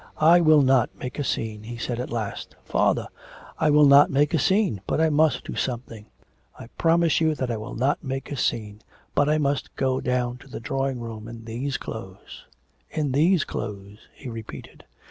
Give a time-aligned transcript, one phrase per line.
[0.17, 2.55] 'I will not make a scene,' he said at last.
[2.65, 3.07] 'Father!'
[3.59, 6.07] 'I will not make a scene, but I must do something....
[6.57, 8.81] I promise you that I will not make a scene,
[9.13, 12.45] but I must go down to the drawing room in these clothes.
[12.89, 14.85] In these clothes,' he repeated.